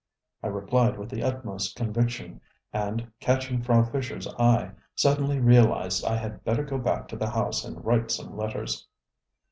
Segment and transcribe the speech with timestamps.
[0.43, 2.41] ŌĆØ I replied with the utmost conviction,
[2.73, 7.63] and, catching Frau FischerŌĆÖs eye, suddenly realised I had better go back to the house
[7.63, 8.87] and write some letters.